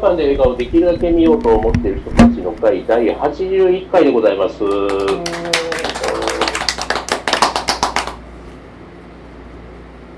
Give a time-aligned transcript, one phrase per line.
[0.00, 4.64] 館で映画をできるだけ見ようと思っている人たちの会第81回でございます。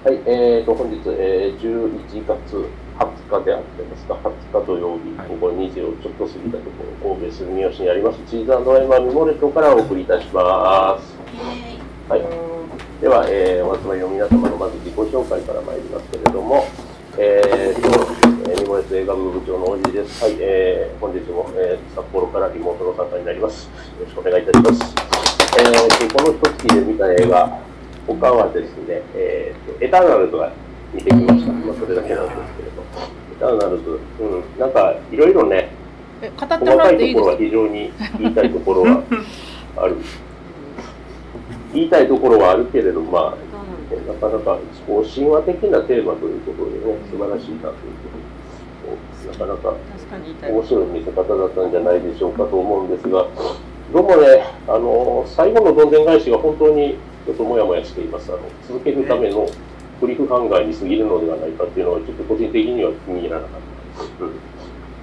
[0.05, 2.69] はい、えーと、本日、えー、11月
[2.99, 6.71] 20日であってますか、20日土曜日、午後2時をちょっと過ぎたとこ
[7.05, 11.17] ろ、神戸住吉にあります、チーズワイマーミモレットからお送りいたします。
[12.09, 12.21] はい、
[13.01, 16.67] では、えー、お集まりの皆様のまず自己紹介から参りますけれども、
[17.19, 18.12] えーと、
[18.53, 20.23] えー、ミモレット映画部部長のおじです。
[20.23, 23.65] はい、えー、本日も、えー、札幌からリモートの参加になります。
[23.65, 24.95] よろしくお願いいたします。
[25.59, 27.61] えーと、この一月で見た映画、
[28.07, 30.53] 他はですね、えーと、エターナルズが
[30.93, 31.53] 見てきました。
[31.53, 32.83] まあ、それだけなんですけれど。
[33.33, 35.71] エターナルズ、うん、なんか、いろいろね、
[36.21, 39.03] え語って細もらかいところはっていいですか非常に言いたいところは
[39.79, 39.97] ある。
[41.73, 43.53] 言いたいところはあるけれど、まあ、
[44.07, 48.42] なかなかこう神話的なテーマということでね、素晴らしいなということで、
[49.27, 49.75] なかなか
[50.49, 53.27] 面白い見せ方だったんじゃないでしょうかと思うんですが、
[53.93, 58.33] どうもね、あの最後のどんでん返しが本当にちょっともやもやしています。
[58.33, 59.49] あの続けるための
[60.01, 63.61] クリフハンガーに過ぎるのではないかっていうのは、ちょっと個人的には気に入らなかっ
[64.19, 64.33] た、うん、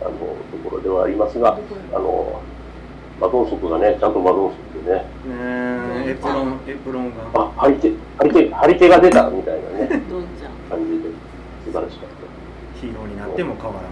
[0.01, 1.57] あのところではありますが、
[1.93, 2.41] あの
[3.21, 5.05] マドンソクがね、ちゃんとマドンソクでね、
[6.07, 7.15] エプロンエプロンが。
[7.33, 9.87] あ、張り手、張り手、張り手が出たみたいなね、
[10.69, 11.09] 感じで
[11.65, 12.38] 素晴らしかった。
[12.79, 13.83] ヒーローになっても変わらん。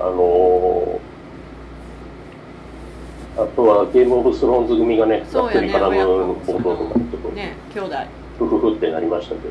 [0.00, 7.96] あのー、あとはゲームオブスローンズ組がね、がっつり絡む親報道とかちょっと、ね兄弟。
[8.38, 9.48] ふふふってなりましたけ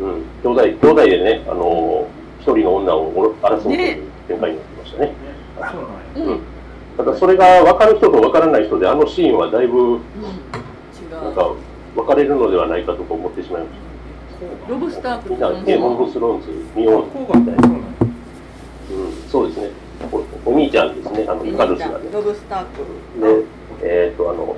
[0.00, 5.12] ど、うん、兄弟、兄弟でね、あのー、一人の女を争うという展開になってましたね。
[5.56, 6.34] そうなんや。
[6.34, 6.40] うん、
[6.96, 10.00] ただそれが分かる人と分からない人で、あのシーンはだいぶ、うん、違
[11.10, 11.12] う。
[11.12, 11.52] なんか、
[11.94, 13.87] 分かれるのではないかとか思ってしまいまし
[14.68, 15.28] ロブスターた。
[15.28, 17.04] みんなクゲームオブスローンズ見よう。
[17.38, 17.62] みたいな。
[17.62, 17.88] そうなん
[19.30, 19.70] そうですね。
[20.44, 22.08] おお兄ちゃんですね、あの、イカルスがね。
[22.12, 23.42] ロブスターク。
[23.82, 24.56] で、えっ、と、あの、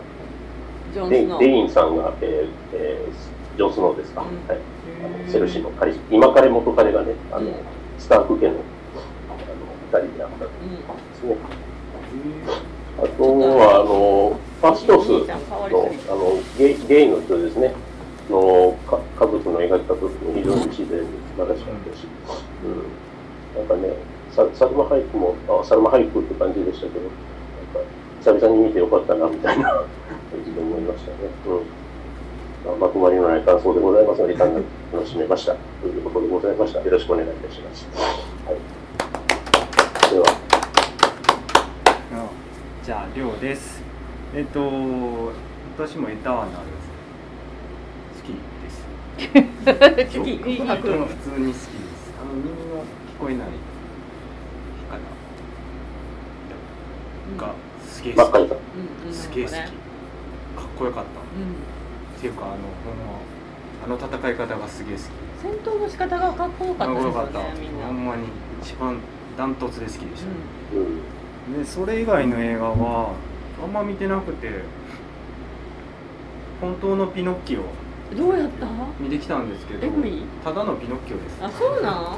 [1.39, 4.49] デインさんが、えーえージョン・スノーですか、うん。
[4.49, 4.59] はい、
[5.04, 6.00] あのセルシーの彼氏。
[6.10, 7.54] 今彼元彼がねあの、うん。
[7.99, 10.47] スターク家のあの二人であったんで
[11.15, 11.37] すね、
[12.97, 17.75] あとはあのファストスのあのゲイゲイの人ですね。
[18.31, 22.08] のか家族の描き方も非常に自然に素晴らしかったし、
[22.64, 23.92] うん、なんかね
[24.32, 27.91] ササルマハイクもあサルマハイクって感じでしたけどなんか
[28.25, 29.86] 久々に見てよかったなみたいな感
[30.42, 31.28] じで思いましたね。
[31.47, 31.80] うん
[32.64, 34.53] まあまとまりのない感想でございますので、単
[34.92, 35.56] 楽しめました。
[35.80, 36.80] ということでございました。
[36.80, 37.88] よろしくお願いいたします。
[38.44, 40.26] はい、では、
[42.84, 43.80] じゃありょうです
[44.34, 44.60] えっ、と
[45.78, 46.56] 私もエターナル好
[48.22, 48.59] き
[49.20, 50.88] 好きいい普白通
[51.41, 51.69] に好きです。
[52.20, 53.47] あの耳の聞こえない
[57.36, 57.53] 方が。
[57.86, 59.64] すげえ好きすげえ好きかっ
[60.78, 61.53] こよかったうん。
[62.16, 62.97] っていうかあのほん。
[63.06, 63.20] ま
[63.84, 65.04] あの戦い方がすげえ好き
[65.42, 67.80] 戦闘の仕方がかっこよかったですかっこよかったよねみん。
[67.80, 68.04] なほん。
[68.06, 68.28] まに
[68.62, 68.98] 一番
[69.36, 70.28] ダントツで好きでした、
[70.76, 70.80] う
[71.54, 71.59] ん。
[71.62, 73.14] でそれ以外の映画は
[73.62, 73.72] あん。
[73.72, 74.50] ま見てなくて
[76.60, 77.66] 本当のピノッキオうん
[78.16, 78.66] どうやった？
[78.98, 79.87] 見てきたんですけど
[80.44, 81.38] ただのピノッキオです。
[81.43, 82.16] あそうなん？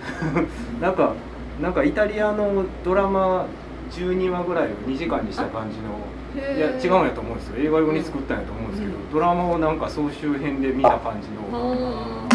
[0.80, 1.14] なんか
[1.60, 3.46] なんかイタリアのドラマ
[3.90, 6.00] 12話ぐらいを2時間にした感じの
[6.32, 7.56] いや違うんやと思うんですよ。
[7.58, 9.12] 映画用に作ったんやと思うんですけど、うん。
[9.12, 12.28] ドラマをなんか総集編で見た感じのうん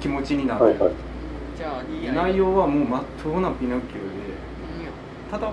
[0.00, 0.92] 気持ちになって、はいはい。
[2.14, 4.06] 内容はもうまっとうなピノッキオで
[5.30, 5.52] ただ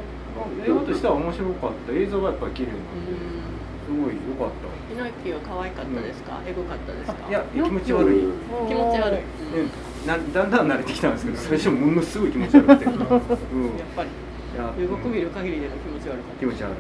[0.66, 1.94] 映画としては面白かった。
[1.94, 3.53] 映像がやっぱり綺麗になん
[3.86, 4.56] すごい良かっ
[4.90, 7.14] ピノキオ可愛かったですか、エゴかったですか？
[7.14, 8.68] たいや気持ち悪い、うん。
[8.68, 9.24] 気持ち悪い、ね
[10.08, 13.08] なだんだん慣れてきたんですけど最初ものすごい気持ち悪くて、うん、いやっ
[13.96, 14.10] ぱり。
[14.54, 16.40] や動く見る限りでの気持ち悪かった。
[16.40, 16.74] 気持ち悪い。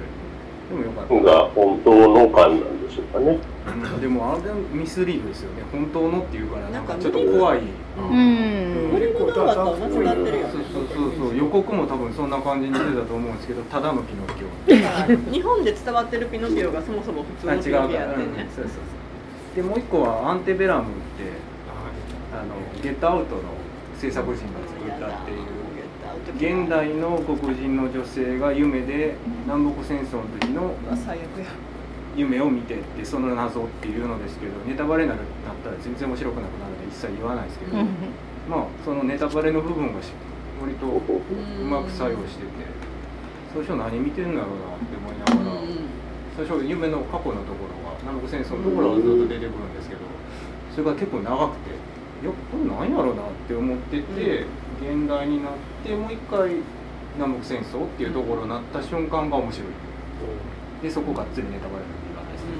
[0.69, 1.16] でもよかった。
[1.16, 3.40] が本当の感なんでしょうかね。
[3.66, 4.02] うん。
[4.02, 4.41] でもあれ
[4.72, 5.64] ミスリードですよね。
[5.72, 7.62] 本当のっていうからなんかなんかちょっと怖い
[7.97, 8.14] うん
[8.93, 10.53] うん俺の動画と間違ってるよね。
[10.53, 15.31] そうそうそうそう予告も多分そんな感じに出てたと思うんですけどただのピノッキオ。
[15.31, 19.55] 日本で伝わってるピノキオがそもそも普通のピノキオやってんねうんそうそうそう。
[19.55, 20.93] でもう一個はアンテベラムって
[22.34, 23.41] あのゲットアウトの
[23.97, 29.16] 制作人が作ったっていう現代の黒人の女性が夢で
[29.46, 31.46] 南北戦争の時のうわ最悪や。
[32.16, 37.78] 夢を見てってその謎っていうのですけどネタバレになるなったら全然面白くなくなるので一切言わないですけど、
[38.49, 40.11] まあそのネタバレの部分がし
[40.61, 42.47] 割とうまく作用してて
[43.53, 45.61] 最初何見てんだろうなって思いながら、
[46.35, 50.01] 最初夢の過去のところが南北戦争のところがずっと出てくるんですけど
[50.72, 51.69] それが結構長くて
[52.23, 54.46] いやこれなんやろうなって思ってて、
[54.81, 55.53] 現代になっ
[55.84, 56.63] てもう一回
[57.16, 59.67] 南北戦争っていうところになった瞬間が面白い。
[60.81, 62.51] でそこがっつりネタバレになったりする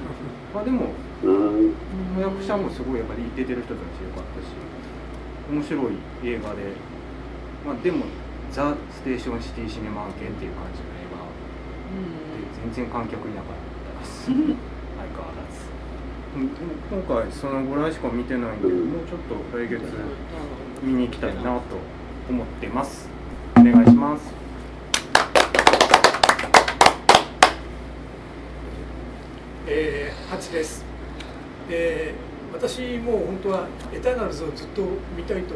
[0.54, 0.92] まあでも
[1.24, 1.74] うん。
[2.20, 4.52] 役者もすごいやっぱり出てる人たちよかったし
[5.50, 6.72] 面白い映画で
[7.64, 8.06] まあでも
[8.50, 11.18] ザ・ステーションシティシネマ案件っていう感じの映画
[12.62, 13.54] で全然観客いなかっ
[13.96, 14.24] たです。
[14.24, 14.54] 相変わ
[15.34, 15.74] らず。
[16.34, 19.20] 今回そのぐらいしか見てないんでもうちょっ
[19.52, 19.82] と来月
[20.82, 21.60] 見に行きたいなと
[22.28, 23.08] 思ってます。
[23.56, 24.32] お願いします。
[29.66, 30.84] えー、8です。
[31.68, 32.14] で
[32.54, 34.82] 私もう本当はエターナルズをずっと
[35.16, 35.54] 見たいと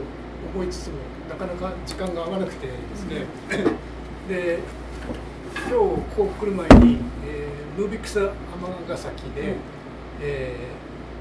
[0.55, 0.95] 思いつつも
[1.29, 3.25] なかなか時間が合わなくてですね、
[4.29, 4.59] で
[5.55, 8.29] 今日ここ来る前に、えー、ムービックス尼
[8.97, 9.55] 崎で、
[10.21, 10.79] えー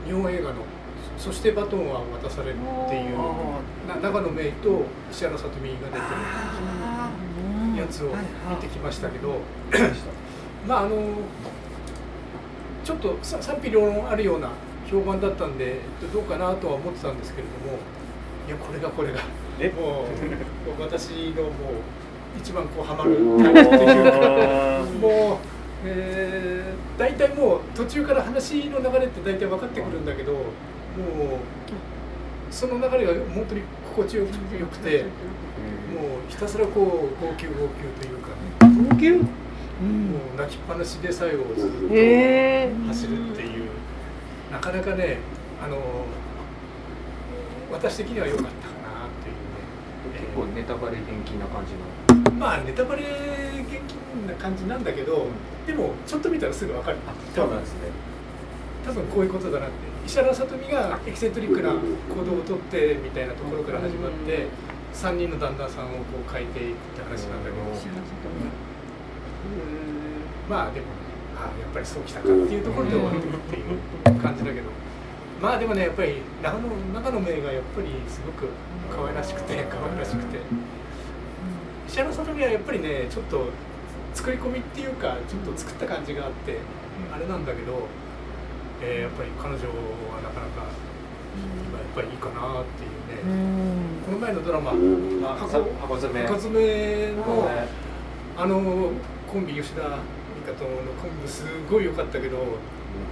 [0.08, 0.56] 日本映画の
[1.20, 2.56] 「そしてバトンは渡される」
[2.88, 3.18] っていう
[3.88, 5.98] な長野芽郁と石原さとみが出て
[7.76, 8.16] るやつを
[8.50, 9.40] 見てきましたけど、
[10.66, 10.96] まああの
[12.86, 14.50] ちょっとさ賛否両論あるような
[14.90, 15.82] 評判だったんで
[16.14, 17.78] どうかなとは思ってたんですけれども
[18.48, 19.20] いやこれがこれが。
[19.60, 19.70] え？
[19.70, 21.52] もう私のもう
[22.40, 23.18] 一番こうハマる。
[23.44, 24.20] タイプっていうか
[25.02, 25.38] もう、
[25.86, 30.44] えー大体もう途中から話の流れって大体分かってくるんだけどもう
[32.50, 33.62] その流れが本当に
[33.96, 35.04] 心地よくよくて
[35.94, 38.36] もうひたすらこう号泣号泣というかね
[38.90, 39.12] 号泣？
[39.12, 39.22] も
[40.34, 41.78] う泣きっぱなしで最後ずっと
[42.88, 43.27] 走る
[44.58, 45.20] なかなかね
[45.64, 45.78] あの
[47.72, 48.56] 私的には良かったか
[48.90, 50.18] なっていうね。
[50.18, 52.32] 結構ネタバレ元気な感じの。
[52.40, 53.04] まあネタバレ
[53.70, 55.28] 厳禁な感じなんだけど、
[55.68, 56.98] でもちょっと見たらすぐ分かる。
[57.36, 57.92] 多分すね。
[58.84, 59.76] 多分こういうことだなって。
[60.08, 64.48] 石原さとみがエキセントリックな行動をとってみたいなところから始まって
[64.94, 67.62] 3人の旦那さんをこう変えていくって話なんだけど。
[70.50, 71.07] まあでもあ
[71.38, 74.68] あやっぱりそうきたかっていうところで終わってるっていう感じだけど。
[75.42, 78.50] まあでもねやっぱり長野長野名がやっぱりすごく
[78.90, 80.40] 可愛らしくて可愛らしくて。
[81.88, 83.46] 石原さとみはやっぱりねちょっと
[84.14, 86.58] 作り込みっていうかちょっと作った感じがあって
[87.14, 87.88] あれなんだけど、
[88.82, 90.68] えーやっぱり彼女はなかなか
[91.70, 94.04] 今やっぱりいいかなっていううねん。
[94.06, 94.72] この前のドラマ
[95.38, 96.28] 箱箱詰め。
[96.28, 97.68] 箱詰めのはい
[98.38, 98.92] あの
[99.32, 99.82] コンビ吉田
[100.48, 102.38] 美香とのコンビすごい良かったけど、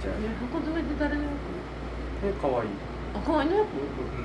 [0.00, 0.16] ちゃ。
[0.16, 1.36] ね箱詰めって誰の役？
[2.24, 2.72] え可愛い
[3.12, 3.68] あ可愛いの役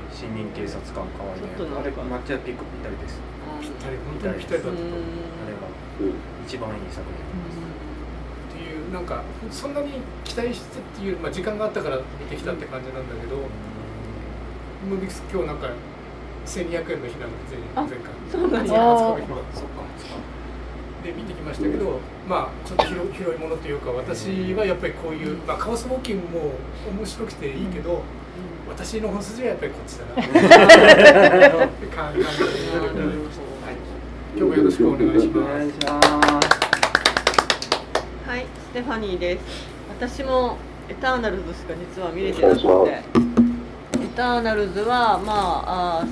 [0.08, 2.08] 新任警察官可愛いねちょっとなんか。
[2.08, 3.19] あれ抹茶ピックぴったりです。
[3.60, 4.96] ぴったり本当にぴったりだったと思う。
[4.96, 5.68] あれが
[6.00, 6.48] うん。
[6.48, 13.36] 一番いい作品っていうなんかそんなに期待してっていう、まあ、時間があったから見てきたって感じなんだけど、
[14.88, 15.68] ムービックス今日なんか
[16.48, 18.08] 1200円の日なんで前あ前回。
[18.31, 19.84] そうなんや初日の日そっか
[21.03, 26.51] で見てきましたけど、まあちょっと広広いものというか私はやっぱりこういう、まあ、カオスウォーキングも
[26.98, 28.01] 面白くていいけど、
[28.69, 32.31] 私の本筋はやっぱりこっちだな って感じでは
[33.71, 33.75] い。
[34.33, 35.39] 今日もよろしくお願いします。
[35.39, 36.07] お願いします
[38.30, 39.42] はい、ステファニーです。
[39.89, 40.57] 私も
[40.88, 43.03] エターナルズしか実は見れてなくて、エ
[44.15, 46.06] ターナルズはまああ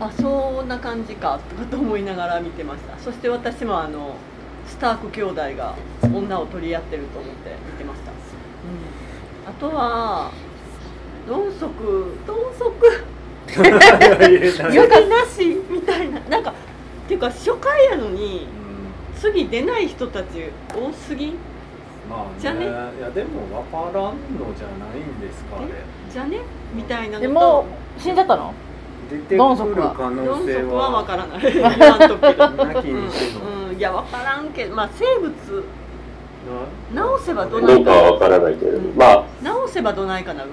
[0.00, 2.98] あそんな感じかとかと思いながら見てました。
[2.98, 4.16] そして私もあの
[4.66, 8.10] スターク兄弟が女を取り合ってると思って見てました。
[8.10, 8.16] うん、
[9.48, 10.32] あとは
[11.28, 13.04] ドンソクドンソク
[14.72, 16.18] 予期なしみたいな。
[16.20, 16.54] なんかっ
[17.06, 18.46] ていうか初回やのに。
[19.20, 21.34] 次出ない人たち多すぎ？
[22.08, 22.64] まあじゃね？
[22.64, 24.14] いやでも分からんの
[24.56, 25.66] じゃないんですかあれ。
[26.10, 26.38] じゃね？
[26.72, 27.20] みたいなのと。
[27.20, 27.66] でも
[27.98, 28.54] 死んじゃったの？
[29.10, 31.46] 出てくる可能四性足はは分からない。
[32.88, 34.74] うん、うん、いや分からんけど。
[34.76, 35.32] まあ生物。
[36.94, 40.44] な直せばどなどいうかわからないけれど、うんまあ、直せばどないかな？
[40.44, 40.50] る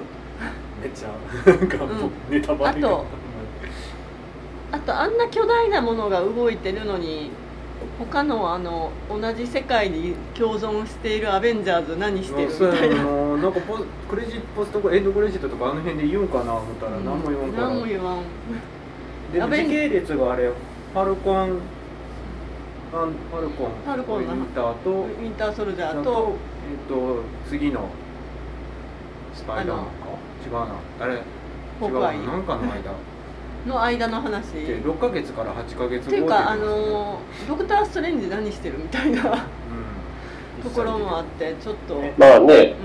[0.82, 1.10] めっちゃ
[1.50, 3.06] なんかもうネタバレがあと
[4.72, 7.32] あとあんな巨大なものが動いてるのに
[8.00, 13.04] 他のあの同じ世界に共存しているアベンジャーズ何してるみたいな。
[13.04, 13.38] な。
[13.38, 13.78] なんかポ
[14.10, 16.92] クレジットポストエンドクレジットとかあの辺で言うんかな思ったら。
[17.00, 18.24] 何も言わんから、何も言わん。
[19.34, 21.60] でもアベン時系列があれファルコン。
[22.94, 23.72] あファルコン。
[23.84, 24.92] ファルコンのウィンターと。
[24.92, 26.04] ウィンターソルジャーと。
[26.04, 26.36] と
[26.70, 27.90] えっ、と次の。
[29.34, 29.92] スパイダーマンか。
[30.46, 30.76] 違うな。
[31.00, 31.22] あれ
[31.82, 32.92] 違うなんかの間
[33.68, 34.52] の間の話。
[34.54, 39.22] で6ヶ月から8ヶ月後っていうかあのドクター・ストレンジ何してるみたいな。
[39.22, 39.98] うん。
[40.64, 42.76] ところもあってちょっと、うん、まあね、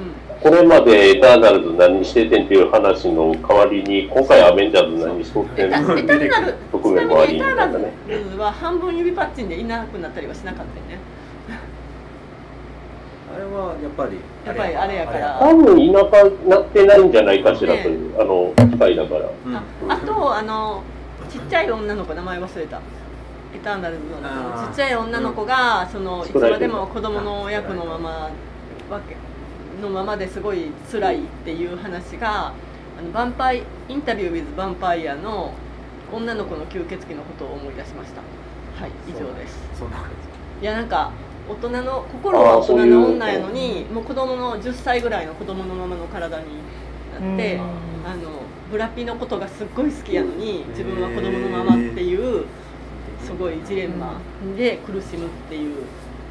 [0.43, 10.99] これまでエターナルズ何しててんっていう話の代わりに今回アベンジャーズ何しとってんのエターナルちなみにエターナルズは半分指パッチンでいなくなったりはしなかったよね
[13.35, 15.39] あれはやっぱりやっぱりあれやから。
[15.41, 20.83] 多分田舎なってないんじゃないかしらという、ね、あの機械だから、うん、ああとあの
[21.31, 22.81] ちっちゃい女の子名前忘れた。
[23.55, 28.31] エターナルズのちっちゃい女の子が、そのいつまでも子供の役のまま
[28.91, 29.15] わけ
[29.83, 35.53] のままですごい辛いっていう話があのヴァンパイインタビュー・ウィズ・ヴァンパイアの
[36.13, 38.23] 女の子の吸血鬼のことを思い出しました。
[38.83, 39.59] はい以上です。
[40.61, 41.11] いやなんか
[41.53, 46.47] 大人の心は大人の女やのにもう子供の10歳ぐらいの子供のままの体に
[47.21, 52.47] なってあのブラピのことがすっごい好きやのに自分は子供のままっていう
[53.23, 54.19] すごいジレンマ
[54.57, 55.77] で苦しむっていう。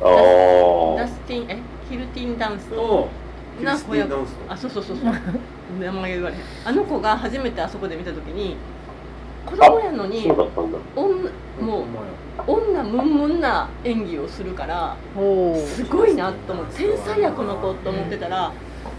[0.01, 1.60] ダスティンえ？
[1.88, 3.08] キルティンダンスと
[3.62, 3.96] な子。
[3.96, 5.13] 役あそうそうそうそう。
[5.80, 6.42] 名前言われへん。
[6.66, 8.56] あの子が初めてあそこで見た時に
[9.46, 10.32] 子供やのに
[10.96, 11.30] 女
[11.60, 11.86] もう
[12.48, 18.52] 女ムンムンな演技をするからすごいなと思って天才やこの子と思ってたら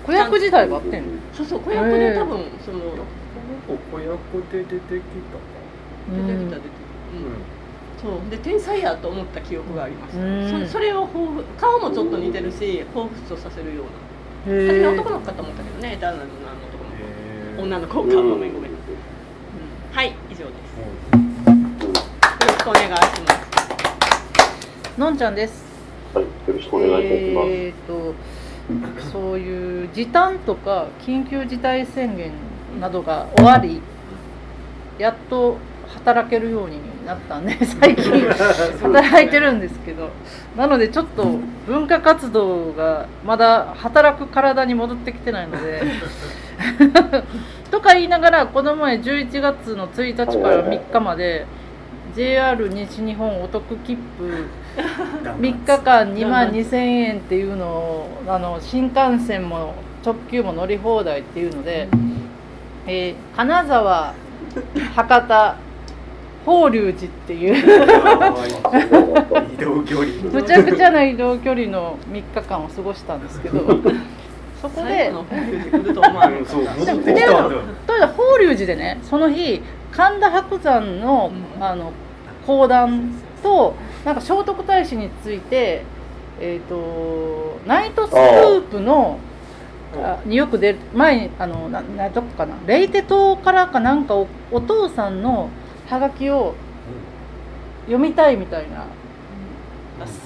[0.05, 2.81] 子役時代があってんそうそう子役で多分その
[3.91, 5.43] 子役で出てきたか。
[6.11, 6.71] 出てきた出てき
[8.03, 8.19] た、うん。
[8.21, 11.07] そうで天才やと思った記憶がありました、そそれを
[11.57, 13.93] 顔もちょっと似てるし彷彿とさせるような。
[14.45, 16.91] 初め男の子かと思ったけどねエターナルのあの男の
[17.57, 17.99] 子女の子か。
[18.03, 18.77] ごめんごめん、うん、
[19.93, 20.13] はい
[25.03, 25.65] のんちゃんです。
[26.15, 27.49] はいよろしくお願いいたします。
[27.49, 28.15] えーと
[29.11, 32.31] そういう時短とか緊急事態宣言
[32.81, 33.81] などが終わり
[34.99, 35.57] やっと
[35.89, 40.11] 働けるようになったんで 最近働いてるんですけど
[40.57, 41.27] なのでちょっと
[41.67, 45.83] 文化活動がまだ働く体に戻ってきてないので
[47.73, 51.47] とか言いながらこの前11月の1日から3日まで
[52.15, 59.75] JR 西日本お得切符3日間2万2000円っていうのをあの新幹線も
[60.05, 61.89] 直球も乗り放題っていうので、
[62.87, 64.15] えー、金沢
[64.95, 65.57] 博多
[66.45, 67.55] 法隆寺っていう。
[69.55, 70.09] 移動距離。
[70.33, 73.61] むちゃくちゃな移動距離の3日間を過ごしたんですけど
[74.61, 75.25] そこで でも
[78.17, 79.63] 法隆寺でねその日
[79.93, 81.93] 神田伯山のあの
[82.47, 83.13] 講談
[83.43, 85.85] となんか聖徳太子について、
[86.41, 89.19] えーと、ナイトスクープの
[90.25, 95.51] によく出る前にあのななどこかなレイテ島からかなんかおお父さんの
[95.87, 96.55] ハガキを
[97.85, 98.87] 読みたいみたいな、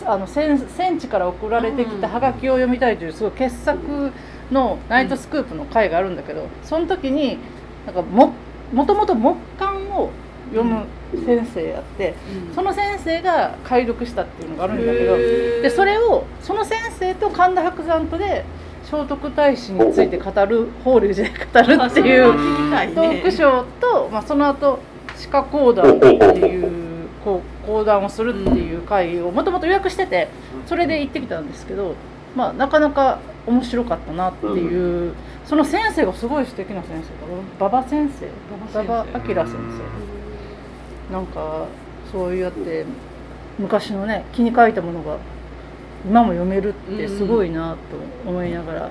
[0.02, 4.12] うん、あの戦戦地から送られてきたハガキを読みたいというすごい傑作
[4.52, 7.38] のナイトスクープの回があるんだけどその時に
[7.84, 8.32] なんかも
[8.72, 10.10] もともと木簡を
[10.50, 10.84] 読む
[11.24, 12.14] 先生やって、
[12.48, 18.44] うん、その先生が解読したっていうのがあるんだけどでそれをその先生と神田伯山とで
[18.84, 22.32] 聖徳太子について語る法隆寺で語るっていう
[22.94, 24.78] トークショーと、まあ、その後
[25.16, 30.28] 歯科講談っていうこう講談をするっていう会をもともと予約してて
[30.66, 31.96] それで行ってきたんですけど、
[32.36, 35.14] まあ、なかなか面白かったなっていう、
[35.46, 38.26] その先生がすごい素敵な先生だ馬場先生。
[38.80, 40.05] 馬場明先生。
[41.10, 41.66] なんか
[42.10, 42.84] そうやって
[43.58, 45.18] 昔のね気に書いたものが
[46.04, 47.76] 今も読めるってすごいな
[48.24, 48.90] と思いながら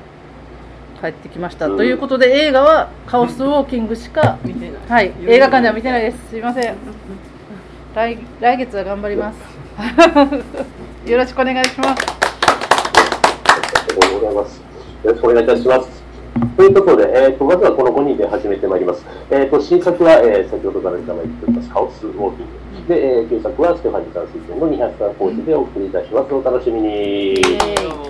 [1.01, 6.29] 帰ってきました、ということで映画は「カオスウォーキング」しか見てない、はい、映画館では見てないです。
[6.29, 6.75] すいません。
[7.93, 9.37] 来来月は頑張ります。
[11.09, 12.15] よろしくお願いしますあ
[13.89, 14.61] りがとうございます。
[15.03, 16.04] よろしくお願いいたします
[16.57, 19.05] というところで、えーと、まずはこの5人で始めてまいります。
[19.29, 22.45] えーと、新作は、えー、先ほどから名前言っております、カオスウォーキン
[22.81, 22.87] グ。
[22.87, 26.33] で、えー、旧作はステファニーさん推薦の203コーチでお送りいたします。
[26.33, 27.95] お楽しみに。